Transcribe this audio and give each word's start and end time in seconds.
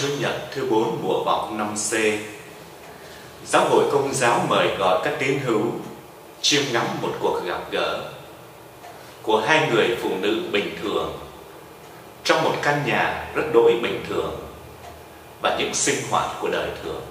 Chủ 0.00 0.08
Nhật 0.20 0.34
thứ 0.50 0.66
4 0.70 0.98
mùa 1.02 1.24
vọng 1.24 1.58
năm 1.58 1.74
C, 1.74 1.92
Giáo 3.46 3.68
hội 3.68 3.84
Công 3.92 4.14
giáo 4.14 4.46
mời 4.48 4.68
gọi 4.78 5.00
các 5.04 5.14
tín 5.18 5.38
hữu 5.38 5.62
chiêm 6.40 6.62
ngắm 6.72 6.86
một 7.02 7.12
cuộc 7.20 7.40
gặp 7.46 7.60
gỡ 7.70 8.00
của 9.22 9.40
hai 9.40 9.68
người 9.70 9.96
phụ 10.02 10.10
nữ 10.20 10.42
bình 10.52 10.76
thường 10.82 11.18
trong 12.24 12.44
một 12.44 12.54
căn 12.62 12.82
nhà 12.86 13.26
rất 13.34 13.42
đỗi 13.54 13.72
bình 13.82 14.04
thường 14.08 14.38
và 15.42 15.56
những 15.58 15.74
sinh 15.74 15.98
hoạt 16.10 16.26
của 16.40 16.48
đời 16.48 16.68
thường. 16.82 17.02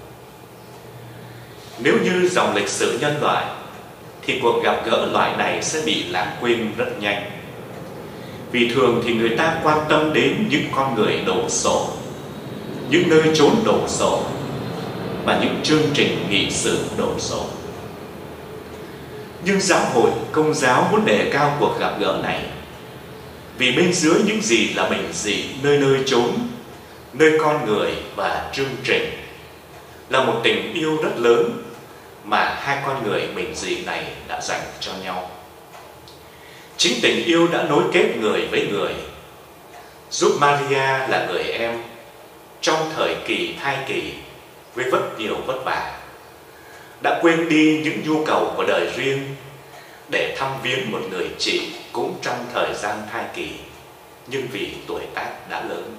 Nếu 1.78 1.94
như 2.04 2.28
dòng 2.28 2.54
lịch 2.54 2.68
sử 2.68 2.98
nhân 3.00 3.22
loại 3.22 3.44
thì 4.22 4.40
cuộc 4.42 4.62
gặp 4.62 4.82
gỡ 4.86 5.08
loại 5.12 5.36
này 5.36 5.62
sẽ 5.62 5.82
bị 5.86 6.04
lãng 6.04 6.36
quên 6.40 6.72
rất 6.76 7.00
nhanh. 7.00 7.30
Vì 8.52 8.70
thường 8.74 9.02
thì 9.04 9.14
người 9.14 9.36
ta 9.38 9.60
quan 9.62 9.78
tâm 9.88 10.12
đến 10.12 10.48
những 10.50 10.64
con 10.76 10.94
người 10.94 11.20
đổ 11.26 11.48
sổ 11.48 11.90
những 12.90 13.08
nơi 13.08 13.22
trốn 13.34 13.62
đổ 13.64 13.88
sộ 13.88 14.22
và 15.24 15.38
những 15.42 15.60
chương 15.62 15.82
trình 15.94 16.26
nghị 16.30 16.50
sự 16.50 16.78
đổ 16.96 17.18
sộ. 17.18 17.44
Nhưng 19.44 19.60
giáo 19.60 19.84
hội 19.94 20.10
công 20.32 20.54
giáo 20.54 20.88
muốn 20.90 21.04
đề 21.04 21.30
cao 21.32 21.56
cuộc 21.60 21.76
gặp 21.80 22.00
gỡ 22.00 22.20
này 22.22 22.44
vì 23.58 23.72
bên 23.72 23.92
dưới 23.92 24.14
những 24.26 24.42
gì 24.42 24.68
là 24.68 24.88
bình 24.88 25.08
dị 25.12 25.44
nơi 25.62 25.78
nơi 25.78 26.02
trốn, 26.06 26.48
nơi 27.12 27.32
con 27.40 27.66
người 27.66 27.92
và 28.16 28.50
chương 28.52 28.76
trình 28.84 29.10
là 30.08 30.24
một 30.24 30.40
tình 30.44 30.74
yêu 30.74 30.98
rất 31.02 31.16
lớn 31.16 31.62
mà 32.24 32.56
hai 32.60 32.78
con 32.86 33.08
người 33.08 33.28
bình 33.34 33.54
dị 33.54 33.84
này 33.84 34.04
đã 34.28 34.40
dành 34.42 34.60
cho 34.80 34.92
nhau. 35.04 35.30
Chính 36.76 37.00
tình 37.02 37.24
yêu 37.24 37.48
đã 37.52 37.62
nối 37.62 37.82
kết 37.92 38.16
người 38.20 38.48
với 38.50 38.68
người, 38.70 38.92
giúp 40.10 40.36
Maria 40.40 41.08
là 41.08 41.26
người 41.28 41.42
em 41.42 41.82
trong 42.60 42.92
thời 42.96 43.16
kỳ 43.26 43.54
thai 43.60 43.78
kỳ 43.88 44.12
với 44.74 44.90
rất 44.90 45.18
nhiều 45.18 45.36
vất 45.46 45.64
vả. 45.64 45.98
Đã 47.02 47.18
quên 47.22 47.48
đi 47.48 47.80
những 47.84 48.02
nhu 48.04 48.24
cầu 48.24 48.52
của 48.56 48.64
đời 48.68 48.92
riêng 48.96 49.34
để 50.10 50.36
thăm 50.38 50.52
viếng 50.62 50.92
một 50.92 51.00
người 51.10 51.28
chị 51.38 51.72
cũng 51.92 52.18
trong 52.22 52.46
thời 52.54 52.74
gian 52.74 53.02
thai 53.12 53.24
kỳ, 53.34 53.50
nhưng 54.26 54.46
vì 54.52 54.74
tuổi 54.86 55.02
tác 55.14 55.30
đã 55.50 55.64
lớn. 55.64 55.98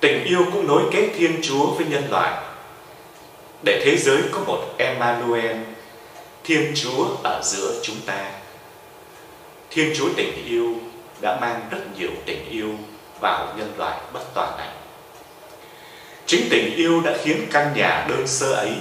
Tình 0.00 0.24
yêu 0.24 0.46
cũng 0.52 0.66
nối 0.66 0.82
kết 0.92 1.10
thiên 1.16 1.40
chúa 1.42 1.66
với 1.66 1.86
nhân 1.86 2.04
loại. 2.10 2.42
Để 3.64 3.82
thế 3.84 3.96
giới 3.96 4.22
có 4.32 4.40
một 4.46 4.74
emmanuel, 4.78 5.56
thiên 6.44 6.72
chúa 6.74 7.06
ở 7.24 7.40
giữa 7.44 7.80
chúng 7.82 7.96
ta. 8.06 8.30
Thiên 9.70 9.92
chúa 9.96 10.08
tình 10.16 10.46
yêu 10.46 10.74
đã 11.20 11.38
mang 11.40 11.60
rất 11.70 11.80
nhiều 11.98 12.10
tình 12.26 12.48
yêu 12.50 12.74
vào 13.20 13.54
nhân 13.56 13.72
loại 13.78 14.00
bất 14.12 14.22
toàn 14.34 14.58
này. 14.58 14.68
Chính 16.30 16.48
tình 16.50 16.76
yêu 16.76 17.00
đã 17.00 17.12
khiến 17.22 17.46
căn 17.52 17.72
nhà 17.76 18.06
đơn 18.08 18.26
sơ 18.26 18.52
ấy, 18.52 18.72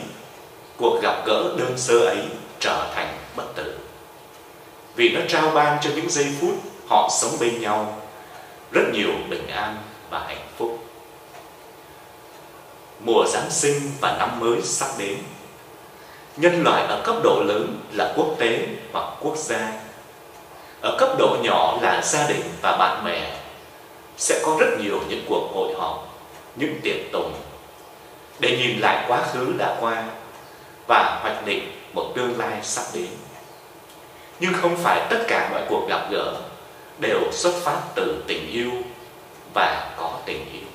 cuộc 0.77 0.99
gặp 1.01 1.25
gỡ 1.25 1.55
đơn 1.57 1.73
sơ 1.77 1.99
ấy 1.99 2.17
trở 2.59 2.91
thành 2.95 3.17
bất 3.35 3.55
tử. 3.55 3.79
Vì 4.95 5.09
nó 5.09 5.21
trao 5.27 5.51
ban 5.51 5.77
cho 5.81 5.89
những 5.95 6.09
giây 6.09 6.27
phút 6.41 6.53
họ 6.87 7.09
sống 7.21 7.31
bên 7.39 7.61
nhau 7.61 8.01
rất 8.71 8.81
nhiều 8.93 9.09
bình 9.29 9.47
an 9.47 9.77
và 10.09 10.19
hạnh 10.27 10.47
phúc. 10.57 10.79
Mùa 12.99 13.25
Giáng 13.27 13.49
sinh 13.49 13.91
và 14.01 14.15
năm 14.19 14.39
mới 14.39 14.61
sắp 14.61 14.89
đến. 14.97 15.17
Nhân 16.37 16.63
loại 16.63 16.83
ở 16.87 17.01
cấp 17.05 17.15
độ 17.23 17.43
lớn 17.45 17.79
là 17.91 18.13
quốc 18.15 18.35
tế 18.39 18.67
hoặc 18.93 19.13
quốc 19.21 19.37
gia. 19.37 19.71
Ở 20.81 20.97
cấp 20.99 21.09
độ 21.17 21.37
nhỏ 21.43 21.77
là 21.81 22.01
gia 22.01 22.27
đình 22.27 22.43
và 22.61 22.77
bạn 22.77 23.05
bè 23.05 23.31
sẽ 24.17 24.41
có 24.45 24.57
rất 24.59 24.79
nhiều 24.79 24.99
những 25.09 25.25
cuộc 25.29 25.49
hội 25.53 25.73
họp 25.77 26.08
những 26.55 26.79
tiệc 26.83 27.11
tùng, 27.11 27.33
để 28.39 28.57
nhìn 28.57 28.79
lại 28.79 29.05
quá 29.07 29.23
khứ 29.33 29.53
đã 29.57 29.77
qua 29.79 30.03
và 30.87 31.19
hoạch 31.21 31.45
định 31.45 31.71
một 31.93 32.11
tương 32.15 32.39
lai 32.39 32.59
sắp 32.63 32.83
đến. 32.93 33.07
Nhưng 34.39 34.53
không 34.53 34.77
phải 34.77 35.07
tất 35.09 35.25
cả 35.27 35.49
mọi 35.51 35.61
cuộc 35.69 35.87
gặp 35.89 36.11
gỡ 36.11 36.41
đều 36.99 37.19
xuất 37.31 37.53
phát 37.63 37.81
từ 37.95 38.23
tình 38.27 38.51
yêu 38.51 38.71
và 39.53 39.95
có 39.97 40.19
tình 40.25 40.45
yêu. 40.53 40.67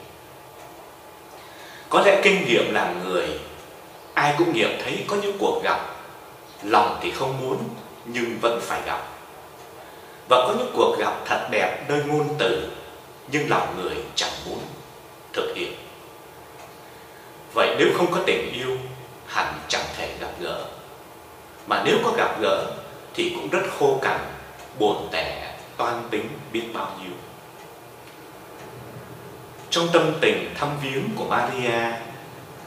Có 1.89 2.01
lẽ 2.01 2.21
kinh 2.23 2.47
nghiệm 2.47 2.75
làm 2.75 3.05
người, 3.05 3.29
ai 4.15 4.35
cũng 4.39 4.53
nghiệm 4.53 4.79
thấy 4.85 5.05
có 5.07 5.17
những 5.23 5.39
cuộc 5.39 5.61
gặp, 5.65 5.81
lòng 6.63 6.99
thì 7.03 7.11
không 7.11 7.41
muốn 7.41 7.59
nhưng 8.05 8.39
vẫn 8.41 8.61
phải 8.63 8.81
gặp. 8.87 9.03
Và 10.29 10.37
có 10.47 10.55
những 10.59 10.71
cuộc 10.75 10.97
gặp 10.99 11.15
thật 11.25 11.49
đẹp 11.51 11.85
nơi 11.89 12.03
ngôn 12.07 12.35
từ, 12.39 12.69
nhưng 13.29 13.51
lòng 13.51 13.83
người 13.83 13.97
chẳng 14.15 14.33
muốn 14.47 14.59
thực 15.35 15.53
hiện. 15.57 15.73
Vậy 17.55 17.77
nếu 17.79 17.89
không 17.97 18.13
có 18.13 18.21
tình 18.27 18.53
yêu, 18.53 18.77
hẳn 19.27 19.55
chẳng 19.69 19.87
thể 19.97 20.15
gặp 20.21 20.31
gỡ. 20.41 20.65
Mà 21.67 21.83
nếu 21.85 21.99
có 22.05 22.13
gặp 22.17 22.41
gỡ, 22.41 22.73
thì 23.15 23.33
cũng 23.35 23.49
rất 23.49 23.63
khô 23.79 23.99
cằn, 24.03 24.21
buồn 24.79 25.09
tẻ, 25.13 25.55
toan 25.77 26.03
tính 26.11 26.29
biết 26.53 26.63
bao 26.75 26.99
nhiêu. 27.03 27.13
Trong 29.71 29.89
tâm 29.93 30.13
tình 30.21 30.55
thăm 30.59 30.69
viếng 30.83 31.09
của 31.17 31.25
Maria, 31.25 31.93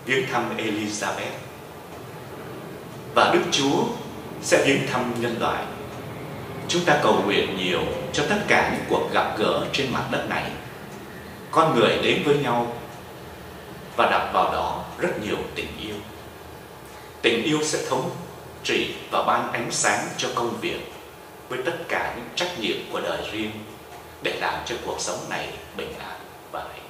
viếng 0.05 0.27
thăm 0.31 0.57
Elizabeth, 0.57 1.37
và 3.15 3.31
Đức 3.33 3.43
Chúa 3.51 3.83
sẽ 4.41 4.63
viếng 4.65 4.87
thăm 4.87 5.13
nhân 5.19 5.35
loại. 5.39 5.63
Chúng 6.67 6.85
ta 6.85 6.99
cầu 7.03 7.21
nguyện 7.25 7.57
nhiều 7.57 7.81
cho 8.13 8.23
tất 8.29 8.39
cả 8.47 8.71
những 8.73 8.85
cuộc 8.89 9.09
gặp 9.13 9.35
gỡ 9.37 9.65
trên 9.73 9.93
mặt 9.93 10.03
đất 10.11 10.25
này 10.29 10.51
con 11.51 11.75
người 11.75 11.97
đến 12.03 12.23
với 12.25 12.37
nhau 12.37 12.73
và 13.95 14.09
đặt 14.11 14.31
vào 14.33 14.51
đó 14.53 14.83
rất 14.97 15.09
nhiều 15.23 15.37
tình 15.55 15.67
yêu. 15.81 15.95
Tình 17.21 17.43
yêu 17.43 17.59
sẽ 17.63 17.85
thống 17.89 18.09
trị 18.63 18.95
và 19.11 19.23
ban 19.23 19.51
ánh 19.51 19.71
sáng 19.71 20.07
cho 20.17 20.29
công 20.35 20.57
việc 20.61 20.91
với 21.49 21.59
tất 21.65 21.77
cả 21.87 22.13
những 22.15 22.29
trách 22.35 22.59
nhiệm 22.59 22.77
của 22.91 22.99
đời 22.99 23.21
riêng 23.31 23.51
để 24.23 24.37
làm 24.41 24.53
cho 24.65 24.75
cuộc 24.85 24.99
sống 24.99 25.19
này 25.29 25.49
bình 25.77 25.93
an 25.99 26.19
và 26.51 26.59
hạnh 26.59 26.69
phúc. 26.75 26.86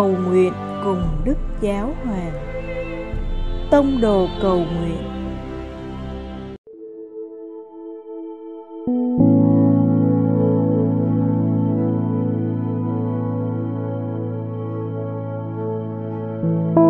cầu 0.00 0.16
nguyện 0.26 0.52
cùng 0.84 1.02
Đức 1.24 1.36
Giáo 1.60 1.94
Hoàng. 2.04 2.32
Tông 3.70 4.00
đồ 4.00 4.28
cầu 4.42 4.56
nguyện. 4.56 4.96
thank 16.46 16.78
you 16.78 16.89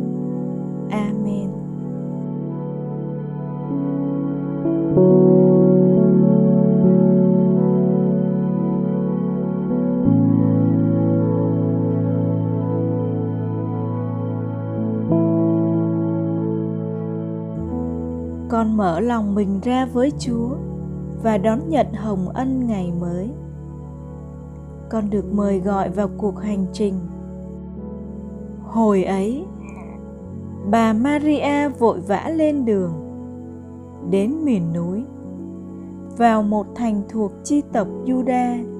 Amen. 0.91 1.51
Con 18.49 18.77
mở 18.77 18.99
lòng 18.99 19.35
mình 19.35 19.59
ra 19.63 19.85
với 19.85 20.11
Chúa 20.19 20.49
và 21.23 21.37
đón 21.37 21.69
nhận 21.69 21.93
hồng 21.93 22.29
ân 22.29 22.67
ngày 22.67 22.91
mới 22.99 23.29
con 24.91 25.09
được 25.09 25.33
mời 25.33 25.59
gọi 25.59 25.89
vào 25.89 26.09
cuộc 26.17 26.39
hành 26.39 26.65
trình 26.73 26.93
hồi 28.63 29.03
ấy 29.03 29.45
bà 30.69 30.93
maria 30.93 31.69
vội 31.79 31.99
vã 31.99 32.31
lên 32.35 32.65
đường, 32.65 32.93
đến 34.09 34.35
miền 34.43 34.73
núi, 34.73 35.03
vào 36.17 36.43
một 36.43 36.65
thành 36.75 37.01
thuộc 37.09 37.31
chi 37.43 37.61
tộc 37.73 37.87
juda 38.05 38.71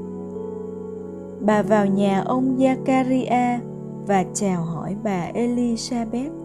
bà 1.45 1.61
vào 1.61 1.85
nhà 1.85 2.21
ông 2.21 2.57
Zakaria 2.57 3.59
và 4.07 4.25
chào 4.33 4.61
hỏi 4.61 4.95
bà 5.03 5.31
Elizabeth. 5.33 6.40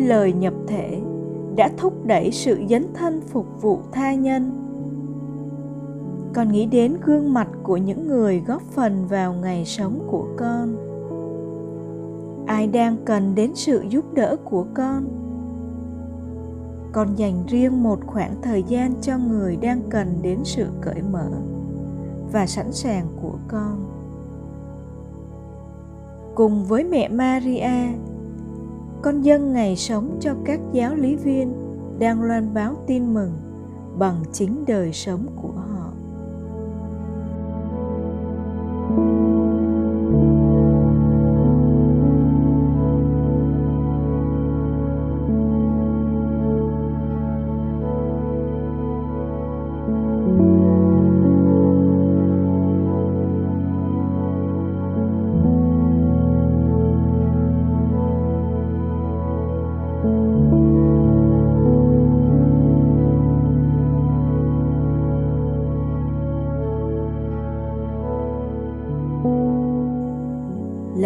Lời 0.00 0.32
nhập 0.32 0.54
thể 0.66 1.00
đã 1.56 1.70
thúc 1.76 2.06
đẩy 2.06 2.30
sự 2.32 2.60
dấn 2.70 2.86
thân 2.94 3.20
phục 3.20 3.62
vụ 3.62 3.78
tha 3.92 4.14
nhân. 4.14 4.50
Con 6.34 6.52
nghĩ 6.52 6.66
đến 6.66 6.96
gương 7.04 7.32
mặt 7.32 7.48
của 7.62 7.76
những 7.76 8.08
người 8.08 8.42
góp 8.46 8.62
phần 8.62 9.06
vào 9.06 9.32
ngày 9.32 9.64
sống 9.64 9.98
của 10.10 10.26
con. 10.36 10.76
Ai 12.46 12.66
đang 12.66 12.96
cần 13.04 13.34
đến 13.34 13.50
sự 13.54 13.84
giúp 13.88 14.14
đỡ 14.14 14.36
của 14.44 14.66
con? 14.74 15.04
Con 16.92 17.08
dành 17.16 17.42
riêng 17.46 17.82
một 17.82 17.98
khoảng 18.06 18.34
thời 18.42 18.62
gian 18.62 18.94
cho 19.00 19.18
người 19.18 19.56
đang 19.56 19.80
cần 19.90 20.08
đến 20.22 20.38
sự 20.44 20.66
cởi 20.80 21.02
mở 21.12 21.28
và 22.32 22.46
sẵn 22.46 22.72
sàng 22.72 23.06
của 23.22 23.38
con. 23.48 23.84
Cùng 26.34 26.64
với 26.64 26.84
mẹ 26.84 27.08
maria 27.08 27.92
con 29.02 29.22
dân 29.22 29.52
ngày 29.52 29.76
sống 29.76 30.18
cho 30.20 30.34
các 30.44 30.60
giáo 30.72 30.94
lý 30.94 31.16
viên 31.16 31.52
đang 31.98 32.22
loan 32.22 32.54
báo 32.54 32.84
tin 32.86 33.14
mừng 33.14 33.32
bằng 33.98 34.22
chính 34.32 34.64
đời 34.66 34.92
sống 34.92 35.26
của 35.42 35.52
họ. 35.52 35.69